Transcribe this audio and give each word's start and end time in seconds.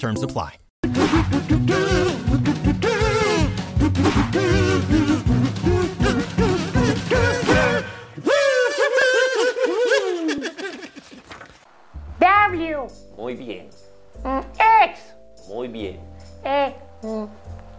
Terms 0.00 0.22
apply. 0.22 0.56
W. 12.18 12.88
Muy 13.18 13.34
bien, 13.34 13.68
mm, 14.24 14.40
X. 14.88 15.14
muy 15.48 15.68
bien. 15.68 16.00
E. 16.44 16.74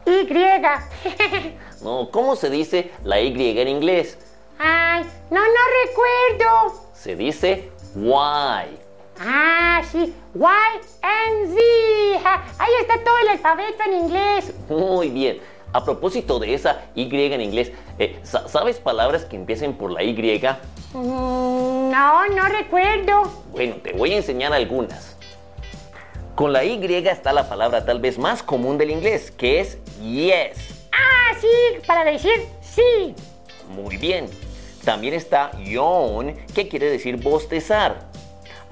Y. 0.06 1.58
No, 1.82 2.12
¿cómo 2.12 2.36
se 2.36 2.52
dice 2.52 2.92
la 3.04 3.20
Y 3.20 3.58
en 3.58 3.68
inglés? 3.68 4.20
Ay, 4.60 5.04
no, 5.32 5.40
no 5.40 5.62
recuerdo. 5.88 6.84
Se 6.94 7.16
dice 7.16 7.72
Y. 7.96 8.91
Ah, 9.24 9.82
sí. 9.92 10.14
Y 10.34 10.44
and 11.04 11.54
Z. 11.56 12.44
Ahí 12.58 12.72
está 12.82 13.04
todo 13.04 13.18
el 13.24 13.28
alfabeto 13.30 13.84
en 13.86 13.94
inglés. 13.94 14.54
Muy 14.68 15.10
bien. 15.10 15.40
A 15.74 15.84
propósito 15.86 16.38
de 16.40 16.54
esa 16.54 16.82
Y 16.96 17.08
en 17.16 17.42
inglés, 17.42 17.72
eh, 18.00 18.20
sa- 18.24 18.48
¿sabes 18.48 18.80
palabras 18.80 19.26
que 19.26 19.36
empiecen 19.36 19.74
por 19.74 19.92
la 19.92 20.02
Y? 20.04 20.14
Mm, 20.94 21.92
no, 21.92 22.28
no 22.30 22.46
recuerdo. 22.50 23.32
Bueno, 23.52 23.76
te 23.84 23.94
voy 23.94 24.14
a 24.14 24.18
enseñar 24.18 24.54
algunas. 24.54 25.16
Con 26.36 26.52
la 26.52 26.64
Y 26.64 26.84
está 27.12 27.32
la 27.32 27.48
palabra 27.48 27.86
tal 27.86 28.00
vez 28.00 28.18
más 28.18 28.42
común 28.42 28.78
del 28.80 28.90
inglés, 28.90 29.30
que 29.30 29.60
es 29.60 29.78
yes. 30.02 30.88
Ah, 30.92 31.36
sí, 31.40 31.48
para 31.86 32.04
decir 32.04 32.32
sí. 32.62 33.14
Muy 33.70 33.98
bien. 33.98 34.28
También 34.84 35.14
está 35.14 35.52
yawn, 35.64 36.36
que 36.56 36.68
quiere 36.68 36.90
decir 36.90 37.18
bostezar. 37.18 38.10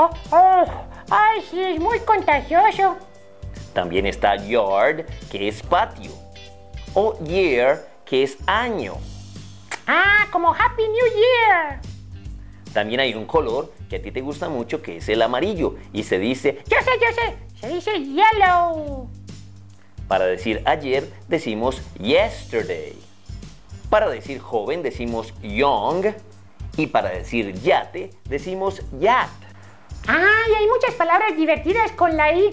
Oh, 0.01 0.09
oh. 0.31 0.65
Ay, 1.09 1.41
sí, 1.49 1.61
es 1.61 1.77
muy 1.77 1.99
contagioso. 1.99 2.95
También 3.73 4.05
está 4.05 4.37
yard, 4.37 5.05
que 5.29 5.49
es 5.49 5.61
patio. 5.61 6.11
O 6.93 7.19
year, 7.25 7.85
que 8.05 8.23
es 8.23 8.37
año. 8.47 8.93
Ah, 9.85 10.25
como 10.31 10.53
Happy 10.53 10.83
New 10.83 11.05
Year. 11.17 11.81
También 12.71 13.01
hay 13.01 13.13
un 13.13 13.25
color 13.25 13.73
que 13.89 13.97
a 13.97 14.01
ti 14.01 14.09
te 14.11 14.21
gusta 14.21 14.47
mucho, 14.47 14.81
que 14.81 14.97
es 14.97 15.09
el 15.09 15.21
amarillo. 15.21 15.75
Y 15.91 16.03
se 16.03 16.17
dice, 16.17 16.59
Yo 16.69 16.77
sé, 16.81 16.91
yo 17.01 17.13
sé. 17.13 17.37
Se 17.59 17.67
dice 17.67 17.91
yellow. 18.01 19.09
para 20.07 20.25
decir 20.27 20.61
ayer, 20.65 21.11
decimos 21.27 21.81
yesterday. 21.99 22.97
Para 23.89 24.09
decir 24.09 24.39
joven, 24.39 24.81
decimos 24.81 25.33
young. 25.41 26.13
Y 26.77 26.87
para 26.87 27.09
decir 27.09 27.53
yate, 27.59 28.11
decimos 28.29 28.81
yacht. 28.97 29.48
Ay, 30.07 30.53
hay 30.57 30.67
muchas 30.67 30.95
palabras 30.95 31.35
divertidas 31.35 31.91
con 31.93 32.15
la 32.17 32.33
Y 32.33 32.49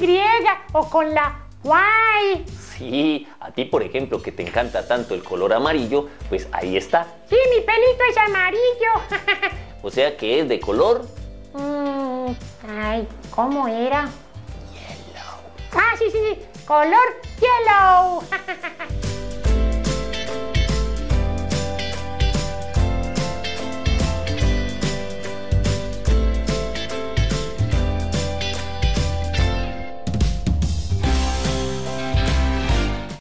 o 0.72 0.88
con 0.90 1.14
la 1.14 1.46
Y. 1.64 2.44
Sí, 2.76 3.26
a 3.40 3.50
ti 3.50 3.64
por 3.64 3.82
ejemplo 3.82 4.20
que 4.20 4.32
te 4.32 4.42
encanta 4.42 4.86
tanto 4.86 5.14
el 5.14 5.22
color 5.22 5.52
amarillo, 5.54 6.08
pues 6.28 6.48
ahí 6.52 6.76
está. 6.76 7.06
Sí, 7.28 7.36
mi 7.54 7.62
pelito 7.62 8.02
es 8.10 8.16
amarillo. 8.16 9.56
O 9.82 9.90
sea 9.90 10.16
que 10.16 10.40
es 10.40 10.48
de 10.48 10.58
color 10.58 11.06
Mm, 11.56 12.34
ay, 12.68 13.08
¿cómo 13.30 13.66
era? 13.66 14.10
Yellow. 14.72 15.40
Ah, 15.72 15.94
sí, 15.98 16.10
sí, 16.10 16.18
sí. 16.18 16.64
Color 16.66 17.20
yellow. 17.40 18.22